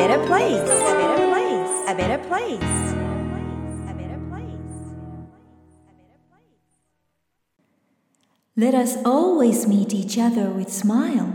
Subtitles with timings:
[0.00, 2.72] better place, a better place, a better place.
[8.56, 11.34] Let us always meet each other with smile,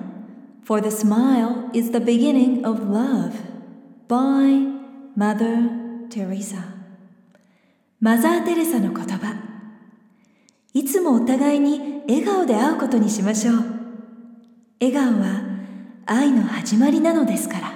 [0.63, 3.33] for the smile is the beginning of love.
[4.07, 4.49] By
[5.15, 6.61] Mother Teresa
[7.99, 9.35] マザー・テレサの言葉
[10.73, 13.55] いつもお互いに笑顔で会うことにしましょう
[14.79, 15.41] 笑顔は
[16.05, 17.74] 愛の始まりなのですから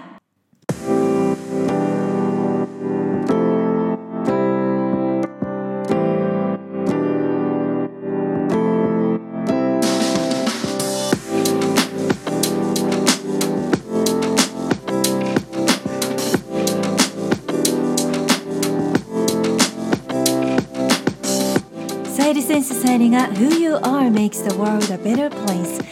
[22.49, 25.84] センスさゆりが Who You Are Makes the World a Better Place.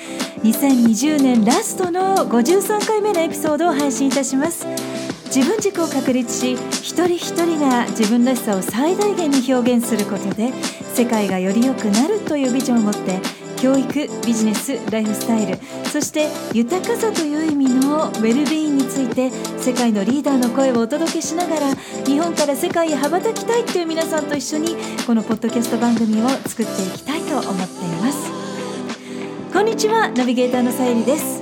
[0.41, 4.65] 2020年ラストの53回目のエピソードを配信いたします。
[5.25, 10.51] 自分軸を確立し一人一人が自分らしさを最大限に表現することで
[10.95, 13.19] 世界がより良くなるというビジョンを持って
[13.57, 28.31] 教育ビジネスライフスタイルそして豊かさという意味のウェルビーインについて世界のリーダーの声をお届けしながら日本から世界へ羽ばたきたいという皆さんと一緒にこのポッドキャスト番組を作っていきたいと思っています。
[29.51, 31.41] こんにちはナビゲーターのさゆりです。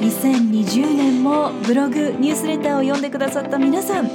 [0.00, 4.06] 2020年もブログニュースレターを読んでくださった皆さん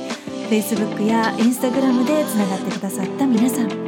[0.50, 3.85] Facebook や Instagram でつながってくださった皆さん。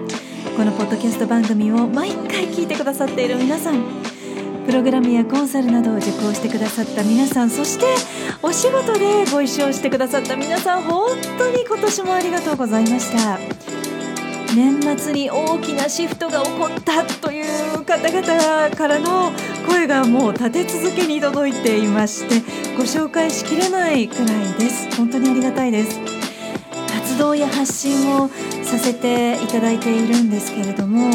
[0.58, 3.84] このポッドキャスト番組を毎回聞いてくださっている皆さん
[4.66, 7.86] プログラムやコンサルなどを受講してくださった皆さんそして
[8.42, 13.38] お仕事でご一緒してくださった皆さん本当に今年もありがとうございました。
[14.56, 19.32] 年末に大きなシフトが起こったという方々からの
[19.68, 22.40] 声がもう立て続けに届いていまして
[22.76, 24.98] ご紹介しきれないくらいです。
[24.98, 26.00] 本当にありがたいです。
[26.92, 28.30] 活動や発信を
[28.68, 31.10] させていただいているんですけれども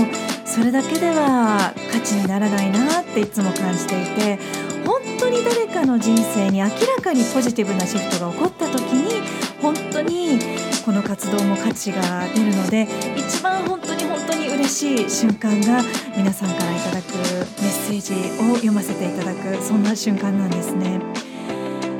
[0.47, 4.39] それだけでは価値にならないなっていつも感じていて
[4.87, 9.23] 本当に誰かの人生に明らかにポジティブなシフトが起こった時に
[9.61, 10.39] 本当に
[10.85, 15.83] この活動も価値が出るので一番本当に本当に嬉しい瞬間が
[16.17, 21.01] 皆さんからいただくメッセージを読ませていただくそんな瞬間なんですね。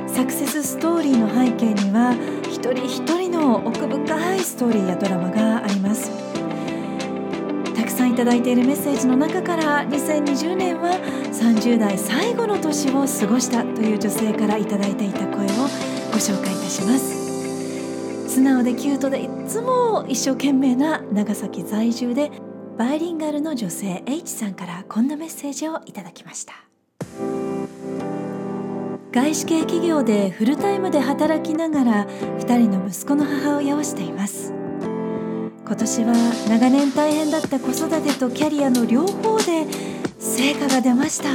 [0.07, 6.09] サクセスストーリーの背景には一人一人の奥深いストーリーやドラマがあります。
[7.75, 10.91] たくさんいただいているメッセージの中から2020年は
[11.33, 18.29] 30代最後の年を過ごしたという女性からいただいていた声をご紹介いたします。
[18.29, 22.31] 素直でキュートでいつも一生懸命な長崎在住で
[22.77, 26.72] バイリンガルの女性 H さんからこんなメッセージをいただきました。
[29.13, 34.51] 外資系企業でフルタイムで働きながら2人の息子の母親をしています。
[35.63, 36.13] 今年は
[36.49, 39.67] 長年大変だった子育てとキャリアの両方で
[40.17, 41.29] 成果が出ました。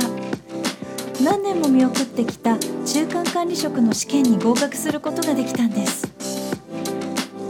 [1.23, 6.09] 何年も見送ってきた中間管理職の試験に合格することができたんです。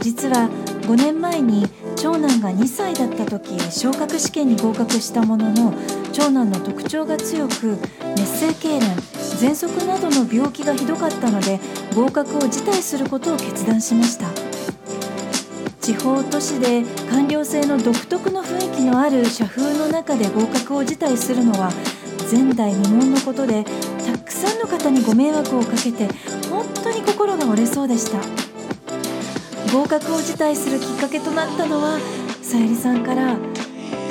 [0.01, 0.47] 実は
[0.83, 1.65] 5年前に
[1.95, 5.73] 長男が2歳だった時昇格試験に合格したものの
[6.13, 7.79] 長男の特徴が強く
[8.15, 11.61] 熱性痙攣喘息などの病気がひどかったので
[11.95, 14.27] 合格を辞退することを決断しました。
[15.79, 21.71] 地方都市で官僚制の独特の雰囲気のある社風の中で合格を辞退するのは
[22.29, 23.63] 前代未聞のことで
[24.05, 26.07] たくさんの方にご迷惑をかけて
[26.49, 28.19] 本当に心が折れそうでした。
[29.73, 31.97] 合格を辞退するきっかけとなったのは
[32.41, 33.37] さゆりさんから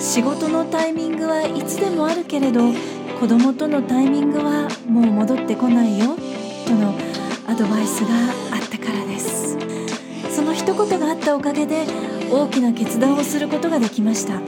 [0.01, 2.61] 仕事のタイミングはいつでもあるけれど
[3.19, 6.17] 子供とのタイミングはもう戻ってこないよ
[6.67, 6.95] との
[7.49, 8.09] アドバイスが
[8.55, 9.59] あったからです。
[10.31, 11.85] その一言があったおかげで
[12.31, 14.41] 大きな決断をすることができました。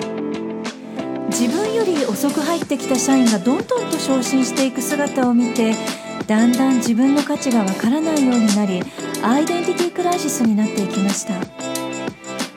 [1.31, 5.75] 自分より遅く入ってきた社員がどんどんと昇進していく姿を見て
[6.27, 8.83] だんだん自分の価値がわからないようになり
[9.23, 11.70] アイデンティティクライシスになっていきました。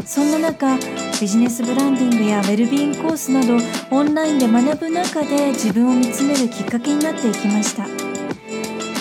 [0.05, 0.77] そんな中
[1.19, 3.57] ビジネスブランディングやウェルビーンコースなど
[3.89, 7.87] オンラインで学ぶ中で自分を見つめるきっかけになっていきました。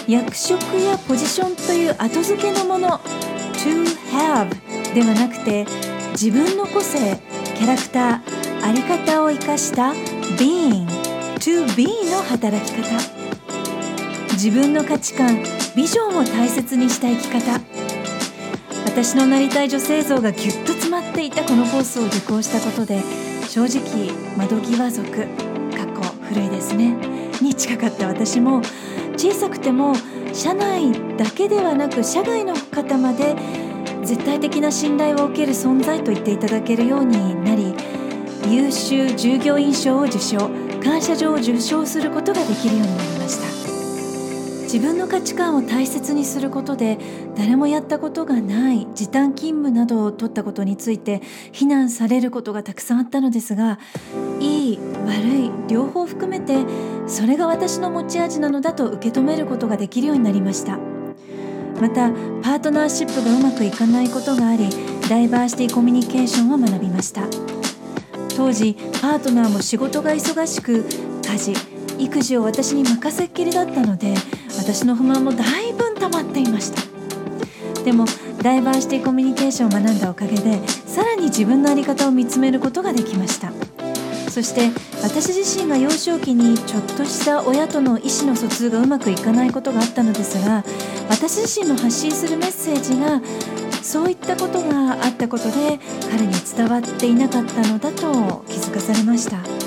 [0.08, 2.88] 役職やポジションという後付けのもの
[3.54, 5.64] to have ではなくて
[6.12, 7.20] 自分の個性
[7.56, 9.92] キャラクターあり方を生かした
[10.38, 10.86] being
[11.38, 13.22] to be の働き方。
[14.32, 15.42] 自分の価値観
[15.76, 17.91] ビジョンを大切にした生き方。
[18.84, 23.00] 私のなりたい女性像がぎゅっと詰まっていたこのコースを受講したことで
[23.48, 26.96] 正直窓際族過去古いですね。
[27.40, 28.62] に近かった私も
[29.16, 29.94] 小さくても
[30.32, 33.34] 社内だけではなく社外の方まで
[34.04, 37.74] 絶対的な信頼を受ける存在と言っていただけるようになり
[38.48, 40.38] 優秀従業員賞を受賞
[40.82, 43.61] 感謝状を受賞することができるようになりました。
[44.72, 46.96] 自分の価値観を大切にすることで
[47.36, 51.20] 誰もやったことがない時短勤務などを取ったことについて
[51.52, 53.78] 非難されることがたくさんあったのですが
[54.40, 56.64] いい悪い両方含めて
[57.06, 60.78] それが私の持ち味なのだと受け止めることができるようになりました。
[61.78, 62.10] また
[62.42, 64.70] パートナーシップがうまくいかないことがあり
[65.10, 67.26] ダイバーシティコミュニケーションを学びました。
[68.36, 70.86] 当時パートナーも仕事が忙しく
[71.28, 71.52] 家事
[71.98, 74.14] 育児を私に任せっきりだったので
[74.62, 76.80] 私の不満もだいぶ溜まっていました。
[77.82, 78.04] でも
[78.42, 83.52] ダイバーシティコミュニケーションを学んだおかげでさらに自分の在り方を見つめることができました。
[84.30, 84.70] そして
[85.02, 90.64] 私自身が幼少期にちょっとした親との意思の疎通がうまくいかないことがあったのですが
[91.10, 93.20] 私自身の発信するメッセージが
[93.82, 95.80] そういったことがあったことで
[96.10, 99.61] 彼に伝わっていなかったのだと気づかされました。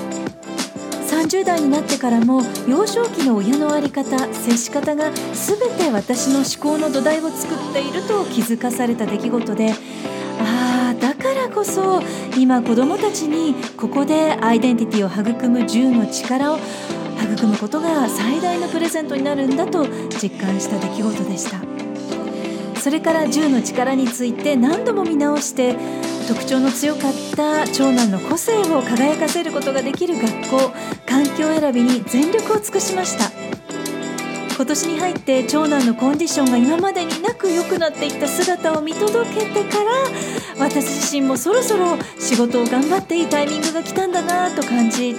[1.26, 9.72] 30代になってからも幼少期の親の在り方接し方が全て私の思考の土台を作っていると気づかされた出来事で
[10.38, 12.00] ああだからこそ
[12.38, 19.84] 今子どもたちにここでアイデンティティを育む10の力を育むことが最大のプレゼントになるんだと
[20.22, 21.76] 実感した出来事でした。
[22.86, 25.74] それから銃の力について何度も見直して
[26.28, 30.72] 特徴の強かった長男の個性を輝かせることができる学校
[31.16, 33.32] 環境選びに全力を尽くしました。
[34.54, 39.90] 今年に入って長男のコンディションが今までになく良くなっていった姿を見届けてから
[40.58, 45.16] 私自身もそろそろ仕事を頑張っていいタイミングが来たんだなと感じ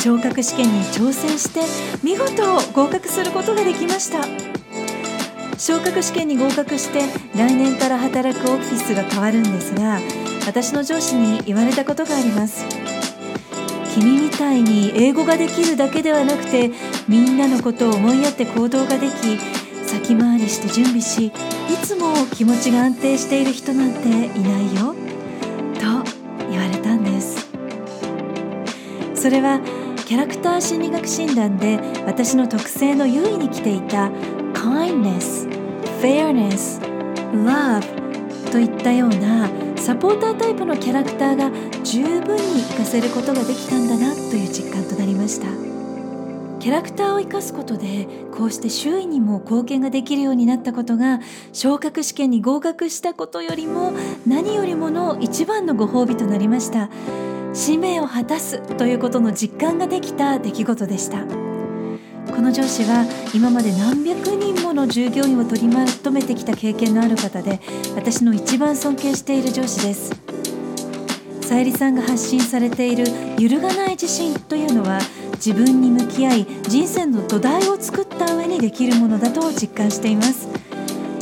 [0.00, 1.60] 昇格試験に挑戦して
[2.02, 2.42] 見事
[2.72, 4.26] 合格することができました。
[5.56, 7.02] 昇格試験に合格して
[7.36, 10.00] 来年から働くオフィスが変わるんですが
[10.46, 12.99] 私の上司に言われたことがあります。
[13.94, 16.70] 君みたいに英語ができるだけではなくて
[17.08, 19.38] みんなのことを思いやって行動ができ
[19.86, 21.32] 先回りして準備しい
[21.82, 24.94] つも気持ちが安定している人なんていないよ。
[25.74, 25.80] と
[26.50, 27.50] 言われたんです。
[29.14, 29.60] それは
[30.06, 34.10] キャラクター心理学診断で私の特性の優位に来ていた
[34.54, 35.48] kindness,
[36.00, 36.80] fairness,
[37.32, 38.09] love
[38.50, 41.50] といったようなサポータータイプのキャラクターが
[41.84, 45.46] 十分に活かせることができたんだなという実感となりました
[46.58, 51.20] キャラクターを生かすことでこうして周囲にも貢献ができるようになったことが
[51.52, 53.92] 昇格試験に合格したことよりも
[54.26, 56.90] 何よりもの一番のご褒美となりました
[57.54, 61.49] 使命を果たすということの実感ができた出来事でした。
[62.30, 63.04] この上司は
[63.34, 67.60] 今まで何百人もの従業員を取りまとめてきた経験のある方で
[67.94, 70.10] 私の一番尊敬している上司です。
[71.42, 73.04] さゆりさんが発信されている
[73.38, 75.00] 揺るがない自信というのは
[75.34, 80.48] 自分に向き合い人生の土台を作った上にできるものだと実感しています。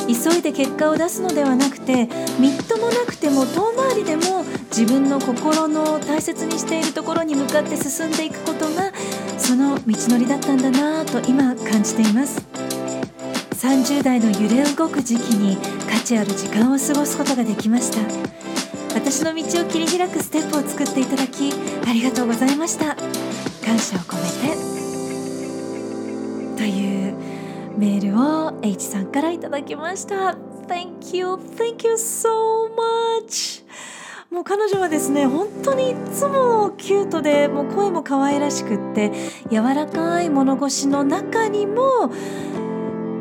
[0.08, 2.08] 急いで結果を出すのではなくて
[2.38, 8.90] みっともなくても遠回りでも自分の心の大切にしているところに向かって進んでいくことが
[9.48, 12.38] その道のりだったんだなと今感じています。
[13.52, 15.56] 30代の揺れ動く時期に
[15.90, 18.00] 価値ある時間を過ごすことができました。
[18.94, 21.50] 私の道を切り開くステップを作っていただき
[21.88, 22.94] ありがとうございました。
[23.64, 24.28] 感謝を込め
[26.54, 26.58] て。
[26.58, 27.14] という
[27.78, 30.36] メールを H さんからいただきました。
[30.66, 33.64] Thank you, thank you so much.
[34.30, 39.12] もう彼女はですね本当にいつもキュートでもう声も可愛らしくって
[39.50, 42.10] 柔らかい物腰の中にも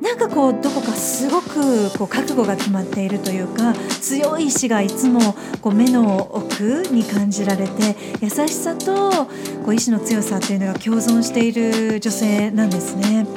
[0.01, 5.19] なんかこうどこかすごくこう覚悟が決まっているというか強い意志がいつも
[5.62, 9.12] こう目の奥に感じられて優しさと
[9.65, 13.27] こう意志の強さというのが共存している女性なんですね。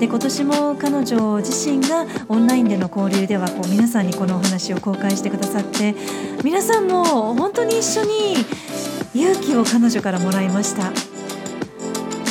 [0.00, 5.94] で今年も彼女自身がオンラインでの交流ではこう皆さんにこのお話を公開してくださって
[6.44, 8.34] 皆さんも本当に一緒に
[9.14, 11.15] 勇気を彼女からもらいました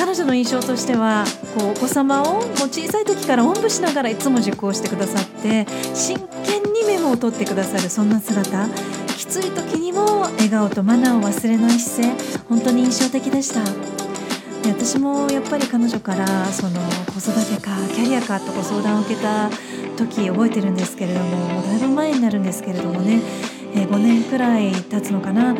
[0.05, 1.25] 彼女の印象としては
[1.57, 8.67] こうお子様をもう小さい時からおんぶしながらいつも受講してくださって真剣にメモを取ってくださるそんな姿。
[9.17, 12.39] きつい時にも笑顔とマナーを忘れない姿勢。
[12.47, 13.63] 本当に印象的でした。
[13.63, 19.49] で私もやっぱり彼女からその子育てかキャリアかとご相談を受けた
[19.97, 23.21] 時覚えてるんですけれどもだいぶ前になるんですけれどもね、
[23.73, 25.55] え、5年くらい経つのかな。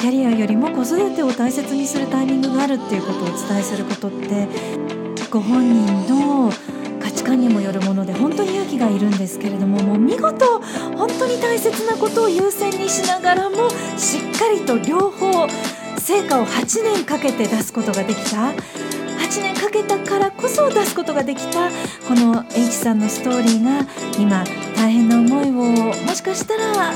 [0.00, 4.48] キャリアよりも子育てを大切にするタイミングがあるっていうことをお伝えすることって
[5.30, 6.50] ご本人の
[7.02, 10.58] 価値観にもよるもので本当に勇気がいるんですけれどももう見事
[10.96, 15.46] 本当に大切なことを優先にしながらもしっかりと両方
[15.98, 18.54] 成果を8年かけて出すことができた。
[19.30, 21.68] 8年かけたからこそ出すことができた
[22.08, 23.86] この H さんのストーリーが
[24.18, 24.44] 今
[24.80, 26.94] 大変な思いをもしかしたら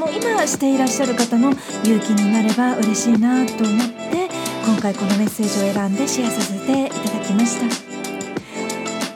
[0.00, 1.52] もう今していらっしゃる方の
[1.84, 4.28] 勇気になれば嬉しいなと思って
[4.66, 7.66] 今回このメッセージを選んでシェアさせていただきました。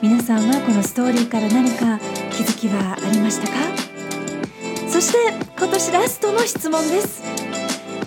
[0.01, 1.99] 皆さんはこのストーリーから何か
[2.31, 3.53] 気づきはありましたか？
[4.87, 5.17] そして
[5.57, 7.21] 今年ラストの質問です。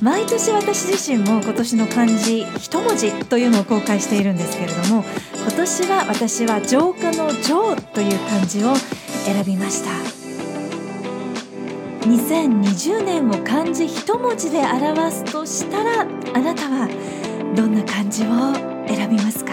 [0.00, 5.04] 毎年私自身も今年の漢字一文字というのを公開しているんですけれども
[5.42, 8.72] 今年は私は浄化の浄という漢字を
[9.28, 9.90] 選びました。
[12.08, 16.06] 2020年を漢字一文字で表すとしたらあ
[16.40, 16.88] なたは
[17.54, 18.54] どんな漢字を
[18.88, 19.52] 選びますか？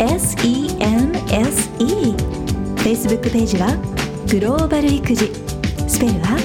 [0.00, 1.68] SENSE
[2.76, 3.76] Facebook ページは
[4.30, 5.30] グローバル育児。
[5.86, 6.38] スペルは